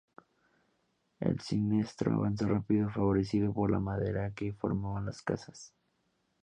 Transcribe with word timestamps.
El 1.19 1.41
siniestro 1.41 2.11
avanzó 2.15 2.47
rápido 2.47 2.89
favorecido 2.89 3.53
por 3.53 3.69
la 3.69 3.79
madera 3.79 4.31
que 4.33 4.49
conformaba 4.51 4.99
las 4.99 5.21
casas. 5.21 5.75